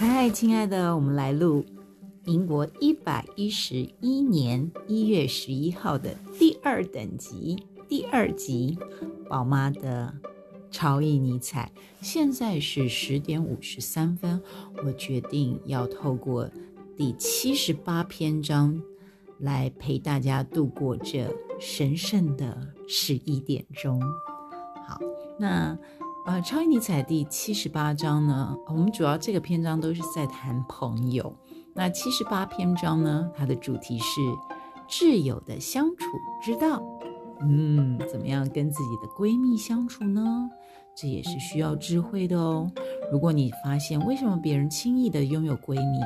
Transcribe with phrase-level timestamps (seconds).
[0.00, 1.66] 嗨，亲爱的，我们来录
[2.24, 8.78] 民国一百一十一年一月十一号的第二等级第二集，
[9.28, 10.14] 宝妈的
[10.70, 11.72] 超意尼采。
[12.00, 14.40] 现在是十点五十三分，
[14.84, 16.48] 我决定要透过
[16.96, 18.80] 第七十八篇章
[19.40, 21.28] 来陪大家度过这
[21.58, 22.56] 神圣的
[22.86, 24.00] 十一点钟。
[24.86, 25.00] 好，
[25.40, 25.76] 那。
[26.28, 31.34] 呃，超尼采第七十八章呢，我们主要这个篇章都是在谈朋友。
[31.72, 34.20] 那七十八篇章呢，它的主题是
[34.86, 36.04] 挚友的相处
[36.42, 36.82] 之道。
[37.40, 40.22] 嗯，怎么样跟自己的闺蜜相处呢？
[40.94, 42.70] 这也是需要智慧的哦。
[43.10, 45.98] 如果你发现为什么别人轻易的拥有闺蜜，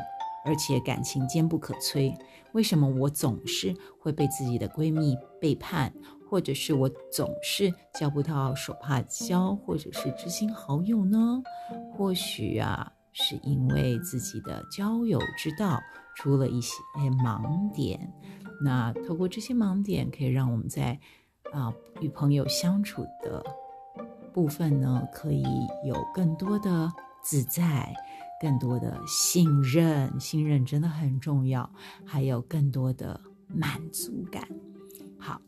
[0.45, 2.15] 而且感情坚不可摧，
[2.53, 5.93] 为什么我总是会被自己的闺蜜背叛？
[6.33, 11.43] 或者是我总是交不到手帕交，或者是知心好友呢？
[11.93, 15.79] 或许啊，是因为自己的交友之道
[16.17, 16.75] 出了一些
[17.23, 18.11] 盲点。
[18.65, 20.99] 那透过这些盲点，可以让我们在
[21.53, 21.71] 啊
[22.01, 23.45] 与朋友相处的
[24.33, 25.45] 部分呢，可以
[25.85, 26.91] 有更多的
[27.23, 27.95] 自在，
[28.41, 30.19] 更多的信任。
[30.19, 31.71] 信任真的很重要，
[32.07, 34.49] 还有更多的满足感。
[35.19, 35.39] 好。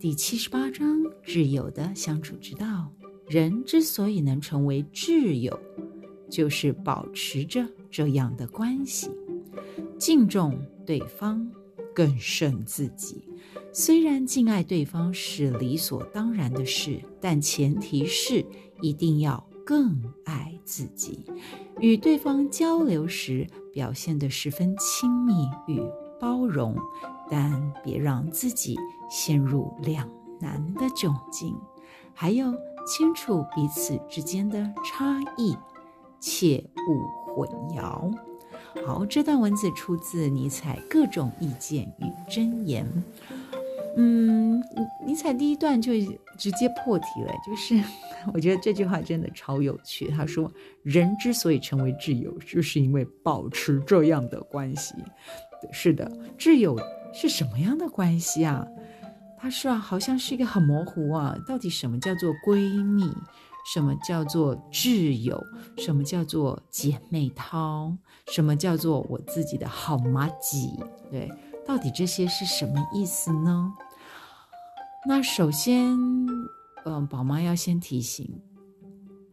[0.00, 2.90] 第七十八章挚友的相处之道。
[3.28, 5.60] 人之所以能成为挚友，
[6.30, 9.10] 就是保持着这样的关系：
[9.98, 11.46] 敬重对方，
[11.94, 13.22] 更胜自己。
[13.74, 18.42] 虽然敬爱对方是理所当然的事，但前提是
[18.80, 21.26] 一定要更爱自己。
[21.78, 25.34] 与对方交流时，表现得十分亲密
[25.68, 25.78] 与
[26.20, 26.76] 包容。
[27.32, 28.76] 但别让自己
[29.08, 31.56] 陷入两难的窘境，
[32.12, 32.52] 还有
[32.84, 35.56] 清楚彼此之间的差异，
[36.18, 38.12] 切勿混淆。
[38.84, 42.84] 好，这段文字出自尼采《各种意见与箴言》。
[43.96, 44.60] 嗯，
[45.06, 45.92] 尼采第一段就
[46.36, 47.80] 直接破题了，就是
[48.34, 50.08] 我觉得这句话真的超有趣。
[50.08, 50.50] 他说
[50.82, 54.96] ：“人之所以成为挚友，就是因为保持这样的关系。”
[55.72, 56.78] 是的，挚友。
[57.12, 58.64] 是什么样的关系啊？
[59.36, 61.36] 他说啊，好像是一个很模糊啊。
[61.44, 63.12] 到底什么叫做闺蜜？
[63.74, 65.42] 什么叫做挚友？
[65.76, 67.92] 什么叫做姐妹淘？
[68.28, 70.78] 什么叫做我自己的好妈吉？
[71.10, 71.28] 对，
[71.66, 73.72] 到底这些是什么意思呢？
[75.08, 75.98] 那首先，
[76.84, 78.40] 嗯，宝妈要先提醒，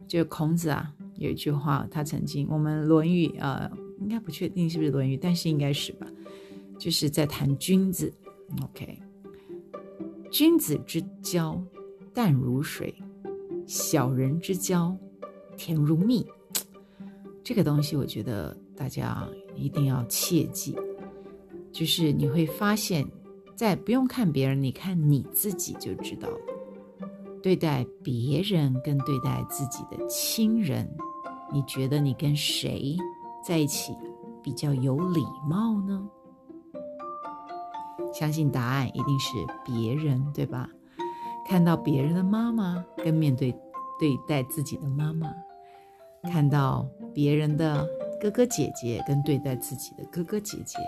[0.08, 6.06] 就孔子啊，有一句话，他曾经我们《论语》啊，应该不确定是不是《论语》，但是应该是吧。
[6.78, 8.12] 就是在谈君子
[8.62, 8.98] ，OK，
[10.30, 11.60] 君子之交
[12.14, 12.94] 淡如水，
[13.66, 14.96] 小人之交
[15.56, 16.24] 甜如蜜。
[17.42, 20.76] 这个东西我觉得大家一定要切记。
[21.72, 23.06] 就是你会发现，
[23.56, 26.38] 在不用看别人，你看你自己就知道了。
[27.42, 30.88] 对待别人跟对待自己的亲人，
[31.52, 32.96] 你觉得你跟谁
[33.44, 33.96] 在一起
[34.42, 36.08] 比较有礼貌呢？
[38.12, 39.32] 相信答案一定是
[39.64, 40.68] 别人，对吧？
[41.46, 43.50] 看到别人的妈妈跟面对
[43.98, 45.32] 对待自己的妈妈，
[46.24, 47.86] 看到别人的
[48.20, 50.78] 哥哥姐姐跟对待自己的哥哥姐姐，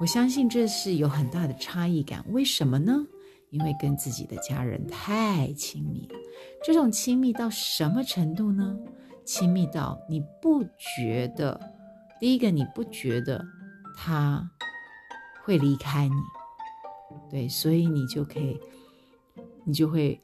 [0.00, 2.24] 我相信这是有很大的差异感。
[2.28, 3.04] 为什么呢？
[3.50, 6.08] 因为跟自己的家人太亲密。
[6.64, 8.76] 这种亲密到什么程度呢？
[9.24, 11.60] 亲密到你不觉得，
[12.20, 13.44] 第一个你不觉得
[13.96, 14.50] 他。
[15.46, 16.14] 会离开你，
[17.30, 18.58] 对，所以你就可以，
[19.66, 20.18] 你就会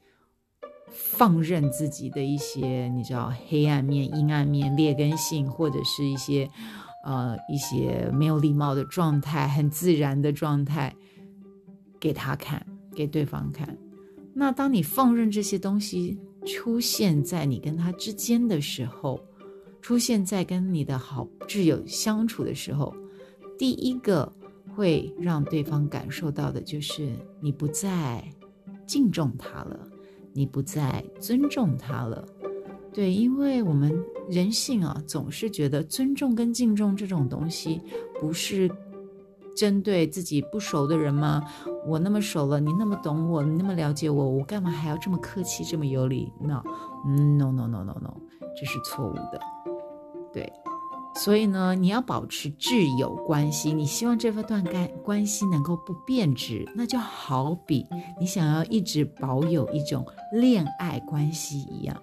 [0.87, 6.49] 放任自己的一些，你知道黑暗面、阴暗面、劣根性，或者是一些
[7.05, 10.95] 呃一些没有礼貌的状态，很自然的状态，
[11.99, 13.77] 给他看，给对方看。
[14.33, 19.19] 那当你放任这些东西出现在你跟他之间的时候，
[19.81, 22.93] 出现在跟你的好挚友相处的时候，
[23.57, 24.31] 第一个。
[24.73, 27.11] 会让对方感受到的就是
[27.41, 28.23] 你不再
[28.87, 29.77] 敬重他了，
[30.31, 32.25] 你不再尊重他了。
[32.93, 33.93] 对，因为我们
[34.29, 37.81] 人性啊，总是觉得尊重跟敬重这种东西
[38.17, 38.71] 不是
[39.55, 41.43] 针对自己不熟的人吗？
[41.85, 48.13] 我那么熟了，你那么懂我，你那么了解我，我干嘛还要这么客气，这么有礼？No，no，no，no，no，no，
[48.59, 49.39] 这是错误的。
[50.33, 50.51] 对，
[51.15, 57.85] 所以呢，你要保持挚友关系，你希望这份段干关系能够不变质，那就好比
[58.19, 62.01] 你想要一直保有一种恋爱关系一样。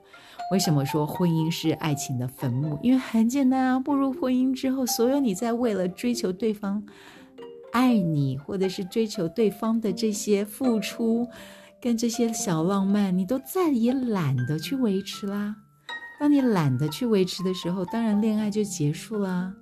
[0.50, 2.78] 为什么说婚姻是爱情的坟墓？
[2.82, 6.82] 因为很简单啊，步入婚姻之后，所有你在为了追求对方
[7.72, 11.28] 爱你，或者是追求对方的这些付出，
[11.80, 15.56] 跟这些小浪漫，你都再也懒得去维持啦。
[16.18, 19.54] 当你懒得去维持的时候，当然恋爱就结束啦，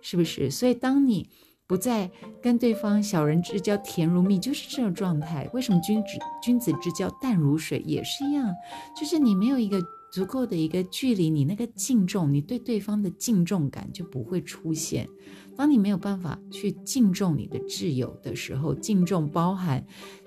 [0.00, 0.50] 是不是？
[0.50, 1.28] 所以当你
[1.66, 5.48] 不再跟对方小人之交甜如蜜，就是这种状态。
[5.52, 6.08] 为什么君子
[6.42, 8.54] 君子之交淡如水也是一样？
[8.98, 9.80] 就是你没有一个。
[10.10, 15.08] 足够的一个距离，你那个敬重，你对对方的敬重感就不会出现。
[15.56, 19.84] 当你没有办法去敬重你的挚友的时候，敬重包含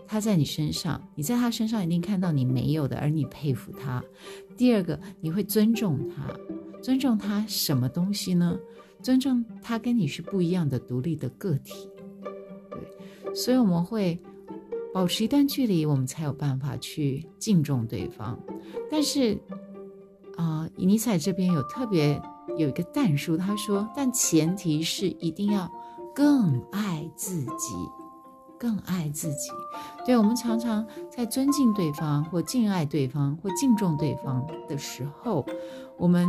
[0.08, 4.04] 他在你身上，你在他身上一定看到你没有的，而你佩服他。
[4.58, 6.36] 第二个，你会尊重他，
[6.82, 8.58] 尊重他什么东西呢？
[9.02, 11.88] 尊重他跟你是不一样的独立的个体。
[12.70, 14.20] 对，所以我们会。
[14.92, 18.38] 保持一段距离，我们才有办法去敬重对方。
[18.90, 19.38] 但是，
[20.40, 22.22] 啊，尼采这边有特别
[22.56, 25.70] 有一个但书，他说，但前提是一定要
[26.16, 27.76] 更爱自己，
[28.58, 29.52] 更爱自己。
[30.06, 35.46] 对我们常常在尊敬对方或敬爱对方或敬重对方的时候，
[35.98, 36.26] 我们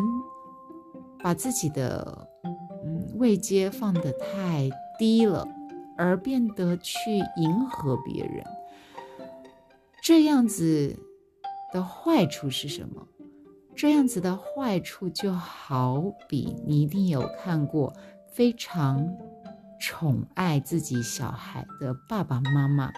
[1.23, 2.27] 把自己的
[2.85, 4.69] 嗯位阶放得太
[4.99, 5.47] 低了。
[5.97, 8.43] 而变得去迎合别人，
[10.03, 10.99] 这样子
[11.75, 13.07] 的坏处是什么？
[13.81, 17.97] 这样子的坏处就好比你一定有看过
[18.31, 19.09] 非常
[19.81, 22.93] 宠爱自己小孩的爸爸妈妈，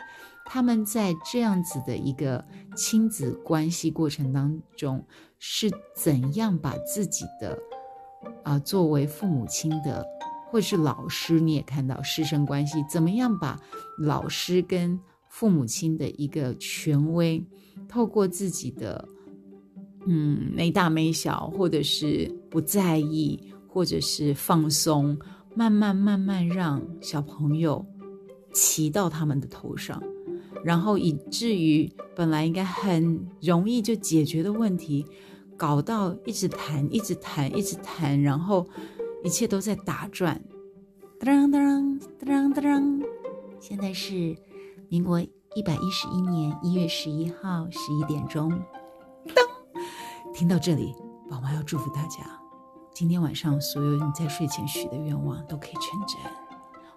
[0.44, 2.44] 他们在这样子的一个
[2.74, 5.06] 亲子关系过程当中，
[5.38, 7.56] 是怎样把自己的
[8.42, 10.04] 啊作为父母亲的。
[10.50, 13.56] 或是老师，你也看到师生关系怎么样把
[14.00, 17.46] 老师跟父母亲的一个权威，
[17.88, 19.08] 透过自己的
[20.06, 25.18] 嗯没大没小，或者是不在意，或者是放松，
[25.54, 27.84] 慢慢慢慢让小朋友
[28.52, 30.02] 骑到他们的头上，
[30.64, 35.04] 然后以至于本来应该很容易就解决的问题，
[35.56, 38.66] 搞到一直谈，一直谈，一直谈，然后。
[39.24, 40.42] 一切都在打转，
[41.20, 41.96] 当当
[42.26, 43.02] 当当当！
[43.60, 44.36] 现在是
[44.88, 48.50] 民国一百一十一年一月十一号十一点钟。
[50.34, 50.94] 听到这里，
[51.28, 52.24] 宝妈要祝福大家，
[52.94, 56.18] 今天晚上所有你在睡前许的愿望都可以成真。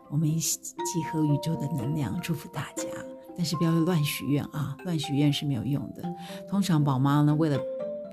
[0.10, 2.88] 我们一起集合宇宙的能量，祝福大家。
[3.36, 6.02] 但是不要乱许愿啊，乱许愿是没有用的。
[6.48, 7.60] 通常宝妈呢，为了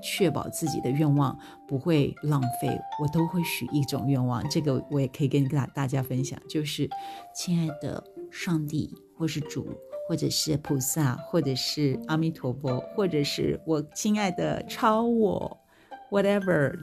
[0.03, 4.47] 确保自己的愿望不会浪费，我都会许一种愿望。
[4.49, 6.89] 这个我也可以跟大大家分享，就是
[7.33, 9.65] 亲爱的上帝，或是主，
[10.13, 15.59] 或者是菩萨，或者是阿弥陀佛，或者是我亲爱的超我
[16.11, 16.77] ，whatever。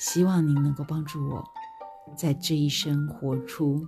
[0.00, 1.44] 希望您能够帮助我，
[2.16, 3.86] 在这一生活出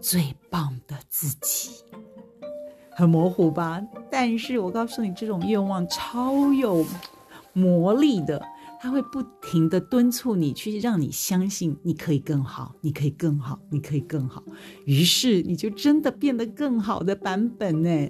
[0.00, 1.84] 最棒的自己。
[2.90, 3.80] 很模糊吧？
[4.10, 6.84] 但是我告诉你，这种愿望超有。
[7.52, 8.44] 魔力的，
[8.80, 14.44] 他会不停的敦促你，去让你相信你可以更好，你可以更好，你可以更好。
[14.84, 18.08] 于是你就真的变得更好的版本呢。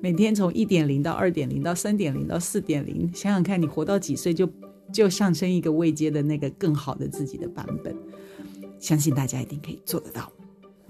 [0.00, 4.48] 每天从一点零到二点零到三点零到四点零，想想看你活到几岁，就
[4.92, 7.96] 就上升一个未接的那个更好的自己的版本。
[8.78, 10.30] 相信大家一定可以做得到。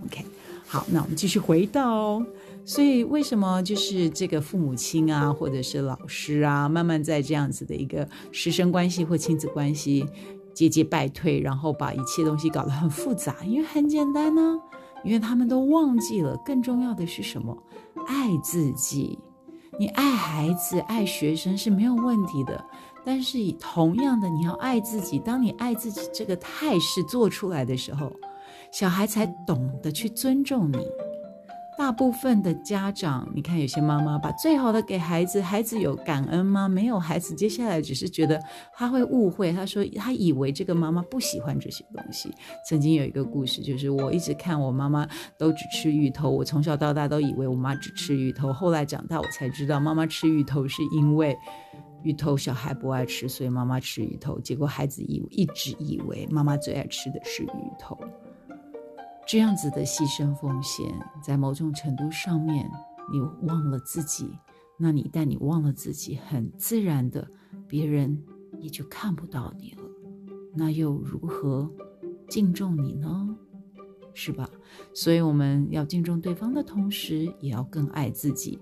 [0.04, 0.24] OK，
[0.72, 2.24] 好，那我们继续回到。
[2.64, 10.06] 所以，为什么就是这个父母亲啊，或者是老师啊，慢慢在这样子的一个师生关系或亲子关系
[10.54, 13.34] 节节败退，然后把一切东西搞得很复杂？
[13.44, 14.60] 因为很简单呢，
[15.02, 17.60] 因为他们都忘记了，更重要的是什么？
[18.06, 19.18] 爱自己。
[19.76, 22.64] 你爱孩子、爱学生是没有问题的，
[23.04, 25.18] 但是以同样的，你要爱自己。
[25.18, 28.12] 当你爱自己这个态势做出来的时候，
[28.72, 30.78] 小孩才懂得去尊重你。
[31.78, 36.68] 大部分的家长，你看有些妈妈把最好的给孩子，孩子有感恩吗？
[36.68, 38.38] 没有，孩子接下来只是觉得
[38.74, 42.30] 他会误会，他说他以为这个妈妈不喜欢这些东西。
[42.68, 45.08] 曾经有一个故事，就是我一直看我妈妈
[45.38, 51.34] 都只吃芋头，我从小到大都以为我妈只吃芋头，后来长大我才知道，妈妈吃芋头是因为
[52.02, 57.98] 芋头小孩不爱吃，所以妈妈吃芋头，结果孩子以一直以为妈妈最爱吃的是芋头。
[59.30, 62.68] 这样子的牺牲奉献，在某种程度上面，
[63.12, 64.28] 你忘了自己。
[64.76, 67.24] 那你一旦你忘了自己，很自然的，
[67.68, 68.20] 别人
[68.58, 69.84] 也就看不到你了。
[70.52, 71.70] 那又如何
[72.28, 73.36] 敬重你呢？
[74.14, 74.50] 是吧？
[74.92, 78.58] 所以我们要敬重对方的同时，也要更爱自己。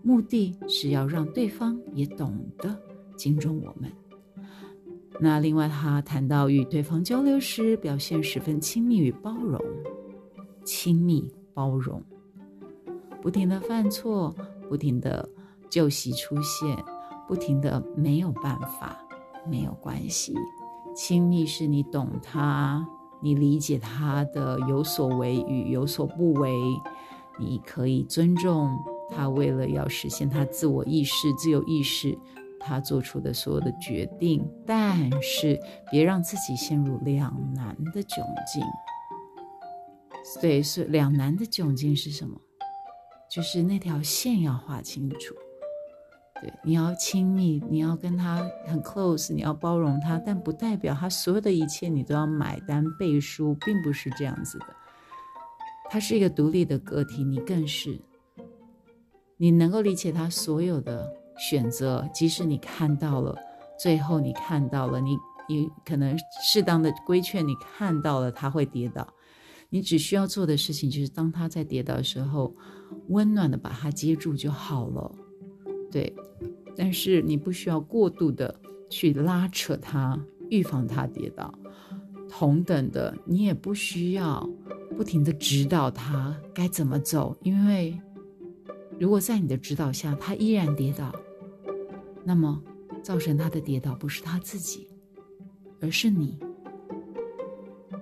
[0.00, 2.80] 目的是要让对方也懂得
[3.16, 3.90] 敬重我们。
[5.18, 9.60] 那另外，他谈到与对方交流时，表现十分亲密与包容。
[10.64, 12.02] 亲密包容，
[13.20, 14.34] 不停的犯错，
[14.68, 15.28] 不停的
[15.70, 16.76] 旧习出现，
[17.28, 18.98] 不停的没有办法，
[19.48, 20.34] 没有关系。
[20.94, 22.86] 亲密是你懂他，
[23.20, 26.56] 你理解他的有所为与有所不为，
[27.38, 28.70] 你可以尊重
[29.10, 32.18] 他，为了要实现他自我意识、自由意识。
[32.66, 38.62] 他做出的所有的决定，但是别让自己陷入两难的窘境。
[40.40, 42.40] 对，是两难的窘境是什么？
[43.30, 45.34] 就是那条线要画清楚。
[46.40, 54.66] 对，你要亲密，你要跟他很 close，你要包容他，但不代表他所有的一切你都要买单背书，并不是这样子的。
[55.90, 58.00] 他是一个独立的个体，你更是，
[59.36, 61.12] 你能够理解他所有的。
[61.36, 63.36] 选择，即使你看到了，
[63.76, 69.04] 最后你看到了，你你可能适当的规劝，你看到了他会跌倒，
[69.74, 72.54] 你只需要做的事情就是，当他在跌倒的时候，
[73.08, 75.12] 温暖的把他接住就好了。
[75.90, 76.14] 对，
[76.76, 78.54] 但是你不需要过度的
[78.88, 80.16] 去拉扯他，
[80.48, 81.52] 预防他跌倒。
[82.28, 84.48] 同等的，你也不需要
[84.96, 88.00] 不停的指导他该怎么走，因为。
[89.00, 91.12] 如果在你的指导下，他依然跌倒，
[92.22, 92.62] 那么
[93.02, 94.86] 造成他的跌倒不是他自己，
[95.80, 96.38] 而是你。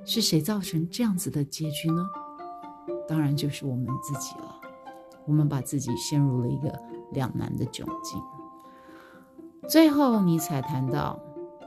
[0.05, 2.09] 是谁造成这样子的结局呢？
[3.09, 4.61] 当然就是我们自己了。
[5.25, 6.77] 我们把自己陷入了一个
[7.13, 8.21] 两难的窘境。
[9.69, 11.17] 最后，尼采谈到，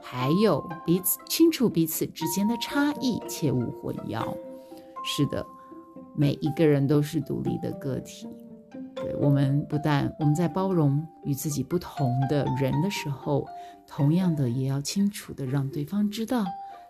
[0.02, 4.36] 还有彼此清楚彼此之间的差异，切勿混淆。
[5.06, 5.46] 是的，
[6.14, 8.28] 每一个人都是独立的个体。
[8.94, 13.46] 对我们不但我们在包容与自己不同的人的时候，
[13.88, 16.44] 同样的也要清楚的让对方知道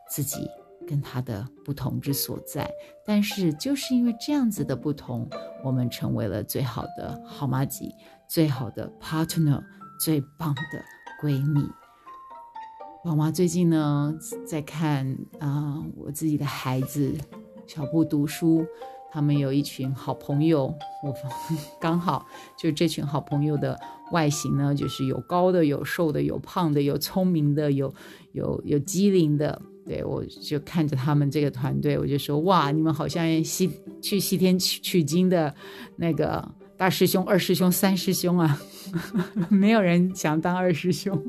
[0.09, 0.49] 自己
[0.87, 2.69] 跟他的不同之所在。
[3.05, 5.29] 但是就是因为这样子的不同，
[5.63, 7.91] 我们成为了最好的好妈吉，
[8.27, 9.63] 最好的 partner，
[9.99, 10.83] 最棒的
[11.21, 11.67] 闺蜜。
[13.03, 17.13] 宝妈最近呢在看啊，我自己的孩子
[17.67, 18.65] 小布读书。
[19.11, 21.15] 他们有一群好朋友，我
[21.79, 22.25] 刚好
[22.57, 23.79] 就这群好朋友的
[24.11, 27.93] 外形呢，就是有高的，有瘦的，有胖的，有聪明的，有
[28.33, 29.61] 有有机灵的。
[29.85, 33.69] 对我就看着他们这个团队，我就说哇，你们好像西
[34.01, 35.53] 去西天取取经的
[35.95, 38.59] 那个大师兄、二师兄、三师兄啊，
[39.49, 41.23] 没有人想当二师兄。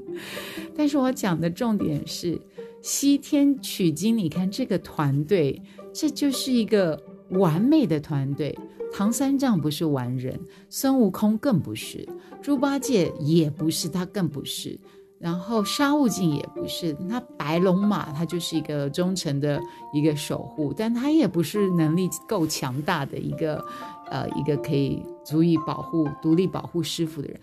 [0.76, 2.40] 但是我讲的重点是
[2.82, 7.02] 西天取经，你看这个团队，这就是一个。
[7.30, 8.56] 完美的团队，
[8.92, 10.38] 唐三藏不是完人，
[10.70, 12.08] 孙悟空更不是，
[12.40, 14.78] 猪八戒也不是，他更不是，
[15.18, 19.60] 然后沙悟净也不是，那白龙马他就是一个忠诚的
[19.92, 23.64] 一个守护，但他也不是能力够强大的一个，
[24.10, 27.40] 呃，一个可以足以保护、独立保护师傅的人。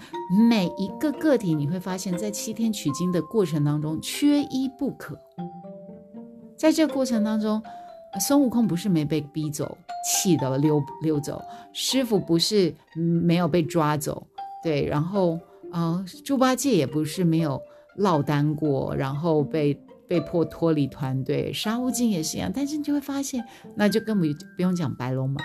[0.49, 5.19] 每一个个体，你会发现在七天取经的过程当中，缺一不可。
[6.57, 7.61] 在这个过程当中。
[8.21, 9.75] 孙悟空不是没被逼走，
[10.05, 11.41] 气的溜溜走；
[11.73, 14.21] 师傅不是没有被抓走，
[14.61, 14.85] 对。
[14.85, 15.39] 然后
[15.73, 17.61] 哦，猪八戒也不是没有
[17.97, 19.73] 落单过，然后被
[20.07, 21.51] 被迫脱离团队。
[21.51, 22.51] 沙悟净也是一样。
[22.53, 23.43] 但是你就会发现，
[23.75, 25.41] 那就根本不用讲白龙马，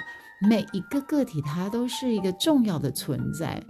[0.48, 3.62] 每一个个体它都是一个重要的存在。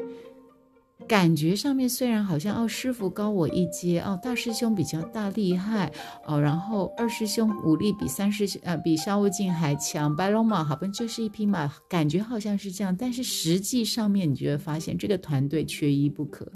[1.08, 5.90] 感觉上面虽然好像哦，师傅高我一阶哦，大师兄比较大厉害
[6.26, 16.46] 哦，然后二师兄武力比三师兄呃比沙悟净还强，白龙马好像就是一匹马，感觉好像是这样，但是实际上面你就会发现这个团队缺一不可。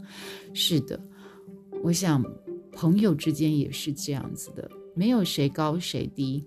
[0.53, 1.01] 是的，
[1.83, 2.23] 我想
[2.73, 6.45] 朋友之间也是这样子的，没有谁高谁低。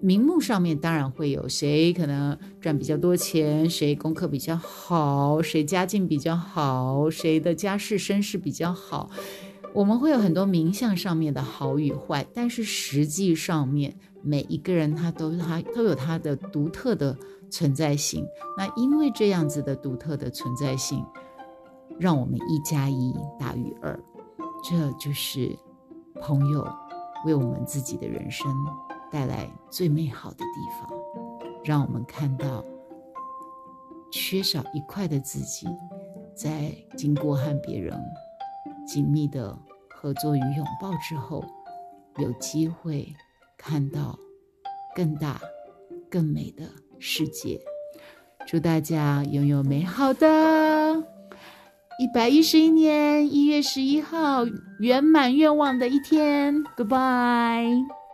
[0.00, 9.10] 名目上面当然会有谁可能赚比较多钱，谁功课比较好，谁家境比较好，谁的家世身世比较好，
[9.72, 17.16] 我们会有很多名相上面的好与坏，但是实际上面每一个人他都他都有他的独特的
[17.50, 18.24] 存在性。
[18.56, 21.04] 那因为这样子的独特的存在性，
[21.98, 23.98] 让我们一加一大于二，
[24.62, 25.56] 这就是
[26.20, 26.66] 朋友
[27.24, 28.46] 为我们自己的人生。
[29.10, 30.44] 带来最美好的地
[30.78, 30.90] 方，
[31.64, 32.64] 让我们看到
[34.10, 35.66] 缺少一块的自己，
[36.34, 37.98] 在经过和别人
[38.86, 39.56] 紧密的
[39.88, 41.44] 合作与拥抱之后，
[42.18, 43.14] 有机会
[43.56, 44.18] 看到
[44.94, 45.40] 更大、
[46.10, 46.64] 更美的
[46.98, 47.60] 世界。
[48.46, 50.96] 祝大家拥有美好的
[51.98, 54.44] 一百一十一年一月十一号
[54.78, 56.62] 圆满愿望的一天。
[56.76, 58.05] Goodbye。